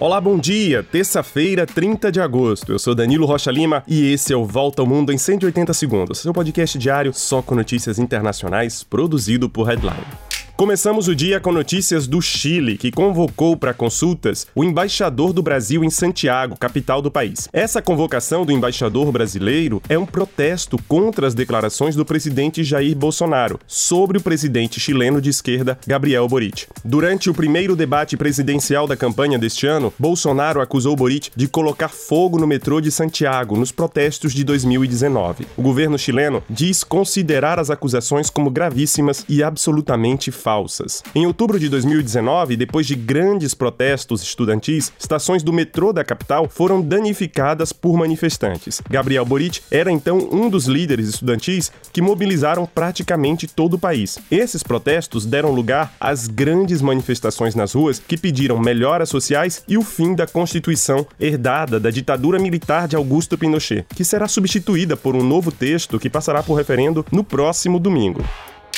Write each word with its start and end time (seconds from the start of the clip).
Olá, 0.00 0.20
bom 0.20 0.38
dia! 0.38 0.84
Terça-feira, 0.84 1.66
30 1.66 2.12
de 2.12 2.20
agosto. 2.20 2.70
Eu 2.70 2.78
sou 2.78 2.94
Danilo 2.94 3.26
Rocha 3.26 3.50
Lima 3.50 3.82
e 3.84 4.12
esse 4.12 4.32
é 4.32 4.36
o 4.36 4.44
Volta 4.44 4.80
ao 4.80 4.86
Mundo 4.86 5.12
em 5.12 5.18
180 5.18 5.74
Segundos, 5.74 6.20
seu 6.20 6.32
podcast 6.32 6.78
diário 6.78 7.12
só 7.12 7.42
com 7.42 7.56
notícias 7.56 7.98
internacionais, 7.98 8.84
produzido 8.84 9.50
por 9.50 9.64
Headline. 9.66 10.27
Começamos 10.58 11.06
o 11.06 11.14
dia 11.14 11.38
com 11.38 11.52
notícias 11.52 12.08
do 12.08 12.20
Chile, 12.20 12.76
que 12.76 12.90
convocou 12.90 13.56
para 13.56 13.72
consultas 13.72 14.44
o 14.56 14.64
embaixador 14.64 15.32
do 15.32 15.40
Brasil 15.40 15.84
em 15.84 15.88
Santiago, 15.88 16.56
capital 16.58 17.00
do 17.00 17.12
país. 17.12 17.48
Essa 17.52 17.80
convocação 17.80 18.44
do 18.44 18.50
embaixador 18.50 19.12
brasileiro 19.12 19.80
é 19.88 19.96
um 19.96 20.04
protesto 20.04 20.76
contra 20.88 21.28
as 21.28 21.34
declarações 21.34 21.94
do 21.94 22.04
presidente 22.04 22.64
Jair 22.64 22.96
Bolsonaro 22.96 23.60
sobre 23.68 24.18
o 24.18 24.20
presidente 24.20 24.80
chileno 24.80 25.20
de 25.20 25.30
esquerda 25.30 25.78
Gabriel 25.86 26.26
Boric. 26.26 26.66
Durante 26.84 27.30
o 27.30 27.34
primeiro 27.34 27.76
debate 27.76 28.16
presidencial 28.16 28.88
da 28.88 28.96
campanha 28.96 29.38
deste 29.38 29.64
ano, 29.64 29.94
Bolsonaro 29.96 30.60
acusou 30.60 30.96
Boric 30.96 31.30
de 31.36 31.46
colocar 31.46 31.88
fogo 31.88 32.36
no 32.36 32.48
metrô 32.48 32.80
de 32.80 32.90
Santiago 32.90 33.56
nos 33.56 33.70
protestos 33.70 34.32
de 34.32 34.42
2019. 34.42 35.46
O 35.56 35.62
governo 35.62 35.96
chileno 35.96 36.42
diz 36.50 36.82
considerar 36.82 37.60
as 37.60 37.70
acusações 37.70 38.28
como 38.28 38.50
gravíssimas 38.50 39.24
e 39.28 39.40
absolutamente 39.40 40.32
falsas 40.32 40.47
falsas. 40.48 41.02
Em 41.14 41.26
outubro 41.26 41.60
de 41.60 41.68
2019, 41.68 42.56
depois 42.56 42.86
de 42.86 42.94
grandes 42.94 43.52
protestos 43.52 44.22
estudantis, 44.22 44.90
estações 44.98 45.42
do 45.42 45.52
metrô 45.52 45.92
da 45.92 46.02
capital 46.02 46.48
foram 46.48 46.80
danificadas 46.80 47.70
por 47.70 47.98
manifestantes. 47.98 48.80
Gabriel 48.88 49.26
Boric 49.26 49.60
era 49.70 49.92
então 49.92 50.16
um 50.32 50.48
dos 50.48 50.64
líderes 50.64 51.06
estudantis 51.06 51.70
que 51.92 52.00
mobilizaram 52.00 52.64
praticamente 52.64 53.46
todo 53.46 53.74
o 53.74 53.78
país. 53.78 54.18
Esses 54.30 54.62
protestos 54.62 55.26
deram 55.26 55.50
lugar 55.50 55.92
às 56.00 56.26
grandes 56.26 56.80
manifestações 56.80 57.54
nas 57.54 57.74
ruas 57.74 57.98
que 57.98 58.16
pediram 58.16 58.58
melhoras 58.58 59.10
sociais 59.10 59.62
e 59.68 59.76
o 59.76 59.82
fim 59.82 60.14
da 60.14 60.26
Constituição 60.26 61.06
herdada 61.20 61.78
da 61.78 61.90
ditadura 61.90 62.38
militar 62.38 62.88
de 62.88 62.96
Augusto 62.96 63.36
Pinochet, 63.36 63.84
que 63.94 64.02
será 64.02 64.26
substituída 64.26 64.96
por 64.96 65.14
um 65.14 65.22
novo 65.22 65.52
texto 65.52 65.98
que 65.98 66.08
passará 66.08 66.42
por 66.42 66.54
referendo 66.54 67.04
no 67.12 67.22
próximo 67.22 67.78
domingo. 67.78 68.24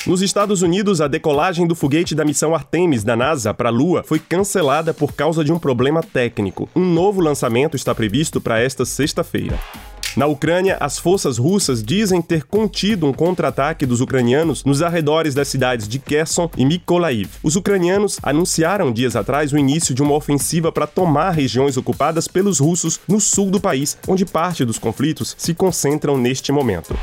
Nos 0.06 0.22
Estados 0.22 0.62
Unidos, 0.62 1.02
a 1.02 1.08
decolagem 1.08 1.66
do 1.66 1.74
foguete 1.74 2.14
da 2.14 2.24
missão 2.24 2.54
Artemis 2.54 3.04
da 3.04 3.14
NASA 3.14 3.52
para 3.52 3.68
a 3.68 3.72
Lua 3.72 4.02
foi 4.02 4.18
cancelada 4.18 4.94
por 4.94 5.12
causa 5.12 5.44
de 5.44 5.52
um 5.52 5.58
problema 5.58 6.02
técnico. 6.02 6.70
Um 6.74 6.86
novo 6.86 7.20
lançamento 7.20 7.76
está 7.76 7.94
previsto 7.94 8.40
para 8.40 8.58
esta 8.58 8.86
sexta-feira. 8.86 9.58
Na 10.16 10.24
Ucrânia, 10.26 10.78
as 10.80 10.98
forças 10.98 11.36
russas 11.36 11.84
dizem 11.84 12.22
ter 12.22 12.44
contido 12.44 13.06
um 13.06 13.12
contra-ataque 13.12 13.84
dos 13.84 14.00
ucranianos 14.00 14.64
nos 14.64 14.80
arredores 14.80 15.34
das 15.34 15.48
cidades 15.48 15.86
de 15.86 15.98
Kherson 15.98 16.50
e 16.56 16.64
Mykolaiv. 16.64 17.28
Os 17.42 17.54
ucranianos 17.54 18.18
anunciaram 18.22 18.90
dias 18.90 19.14
atrás 19.14 19.52
o 19.52 19.58
início 19.58 19.94
de 19.94 20.02
uma 20.02 20.14
ofensiva 20.14 20.72
para 20.72 20.86
tomar 20.86 21.30
regiões 21.32 21.76
ocupadas 21.76 22.26
pelos 22.26 22.58
russos 22.58 22.98
no 23.06 23.20
sul 23.20 23.50
do 23.50 23.60
país, 23.60 23.98
onde 24.08 24.24
parte 24.24 24.64
dos 24.64 24.78
conflitos 24.78 25.36
se 25.38 25.52
concentram 25.52 26.16
neste 26.16 26.50
momento. 26.50 26.96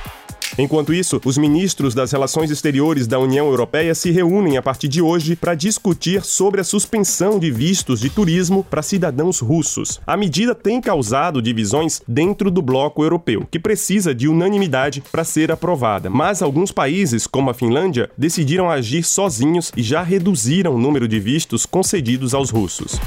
Enquanto 0.58 0.94
isso, 0.94 1.20
os 1.26 1.38
ministros 1.38 1.94
das 1.94 2.12
Relações 2.12 2.52
Exteriores 2.52 3.08
da 3.08 3.20
União 3.20 3.48
Europeia 3.48 3.94
se 3.95 4.12
reúnem 4.12 4.58
a 4.58 4.62
partir 4.62 4.88
de 4.88 5.02
hoje 5.02 5.36
para 5.36 5.56
discutir 5.56 6.23
sobre 6.23 6.62
a 6.62 6.64
suspensão 6.64 7.40
de 7.40 7.52
vistos 7.52 8.00
de 8.00 8.09
turismo 8.09 8.64
para 8.64 8.81
cidadãos 8.81 9.40
russos. 9.40 10.00
A 10.06 10.18
medida 10.18 10.53
tem 10.53 10.81
causado 10.81 11.42
divisões 11.42 12.02
dentro 12.08 12.50
do 12.50 12.62
bloco 12.62 13.03
europeu, 13.03 13.48
que 13.50 13.59
precisa 13.59 14.14
de 14.14 14.28
unanimidade 14.28 15.03
para 15.12 15.23
ser 15.23 15.52
aprovada. 15.52 16.09
Mas 16.09 16.42
alguns 16.42 16.72
países, 16.72 17.28
como 17.28 17.50
a 17.50 17.53
Finlândia, 17.53 18.09
decidiram 18.18 18.70
agir 18.70 19.03
sozinhos 19.03 19.72
e 19.75 19.84
já 19.84 20.02
reduziram 20.02 20.75
o 20.75 20.80
número 20.80 21.08
de 21.08 21.20
vistos 21.20 21.66
concedidos 21.66 22.34
aos 22.34 22.50
russos. 22.50 23.00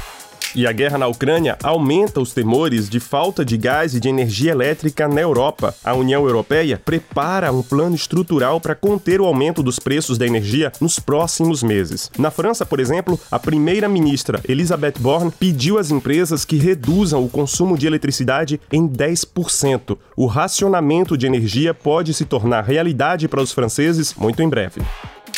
E 0.53 0.67
a 0.67 0.71
guerra 0.73 0.97
na 0.97 1.07
Ucrânia 1.07 1.57
aumenta 1.63 2.19
os 2.19 2.33
temores 2.33 2.89
de 2.89 2.99
falta 2.99 3.45
de 3.45 3.55
gás 3.55 3.95
e 3.95 4.01
de 4.01 4.09
energia 4.09 4.51
elétrica 4.51 5.07
na 5.07 5.21
Europa. 5.21 5.73
A 5.81 5.93
União 5.93 6.25
Europeia 6.25 6.81
prepara 6.83 7.53
um 7.53 7.63
plano 7.63 7.95
estrutural 7.95 8.59
para 8.59 8.75
conter 8.75 9.21
o 9.21 9.25
aumento 9.25 9.63
dos 9.63 9.79
preços 9.79 10.17
da 10.17 10.27
energia 10.27 10.69
nos 10.81 10.99
próximos 10.99 11.63
meses. 11.63 12.11
Na 12.17 12.29
França, 12.29 12.65
por 12.65 12.81
exemplo, 12.81 13.17
a 13.31 13.39
primeira-ministra 13.39 14.41
Elisabeth 14.47 14.95
Borne 14.99 15.31
pediu 15.31 15.77
às 15.77 15.89
empresas 15.89 16.43
que 16.43 16.57
reduzam 16.57 17.23
o 17.23 17.29
consumo 17.29 17.77
de 17.77 17.87
eletricidade 17.87 18.59
em 18.71 18.85
10%. 18.85 19.97
O 20.17 20.25
racionamento 20.25 21.17
de 21.17 21.25
energia 21.25 21.73
pode 21.73 22.13
se 22.13 22.25
tornar 22.25 22.63
realidade 22.63 23.29
para 23.29 23.41
os 23.41 23.53
franceses 23.53 24.13
muito 24.15 24.41
em 24.41 24.49
breve. 24.49 24.81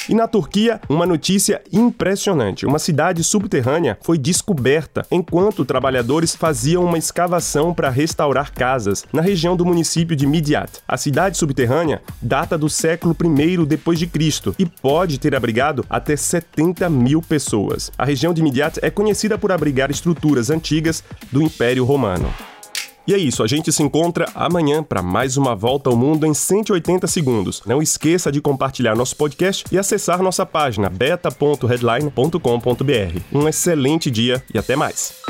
E 0.10 0.14
na 0.14 0.28
Turquia, 0.28 0.82
uma 0.90 1.06
notícia 1.06 1.62
impressionante. 1.72 2.66
Uma 2.66 2.80
cidade 2.80 3.24
subterrânea 3.24 3.98
foi 4.02 4.18
descoberta 4.18 5.06
enquanto 5.10 5.66
trabalhadores 5.66 6.36
faziam 6.36 6.84
uma 6.84 6.98
escavação 6.98 7.74
para 7.74 7.90
restaurar 7.90 8.52
casas 8.54 9.06
na 9.14 9.22
região 9.22 9.56
do 9.56 9.66
município 9.66 10.16
de 10.16 10.28
Midyat. 10.28 10.80
A 10.88 10.98
cidade 10.98 11.38
subterrânea 11.38 12.02
data 12.22 12.58
do 12.58 12.70
século 12.70 13.16
I 13.22 13.66
depois 13.66 13.98
de 13.98 14.08
Cristo 14.08 14.54
e 14.60 14.66
pode 14.66 15.20
ter 15.20 15.36
abrigado 15.36 15.86
até 15.90 16.16
70 16.16 16.90
mil 16.90 17.22
pessoas. 17.22 17.92
A 17.98 18.06
região 18.06 18.34
de 18.34 18.44
Midyat 18.44 18.80
é 18.82 18.90
conhecida 18.90 19.38
por 19.38 19.52
abrigar 19.52 19.90
estruturas 19.90 20.50
antigas 20.50 21.04
do 21.32 21.42
Império 21.42 21.86
Romano. 21.86 22.34
E 23.06 23.14
é 23.14 23.18
isso, 23.18 23.44
a 23.44 23.48
gente 23.48 23.72
se 23.72 23.84
encontra 23.84 24.30
amanhã 24.34 24.82
para 24.82 25.02
mais 25.02 25.36
uma 25.36 25.56
volta 25.56 25.90
ao 25.90 25.96
mundo 25.96 26.26
em 26.26 26.34
180 26.34 27.06
segundos. 27.08 27.62
Não 27.66 27.82
esqueça 27.82 28.32
de 28.32 28.40
compartilhar 28.40 28.96
nosso 28.96 29.16
podcast 29.16 29.66
e 29.72 29.78
acessar 29.78 30.22
nossa 30.22 30.46
página 30.46 30.90
beta.headline.com.br. 30.90 33.20
Um 33.34 33.48
excelente 33.48 34.10
dia 34.10 34.44
e 34.54 34.58
até 34.58 34.76
mais. 34.76 35.23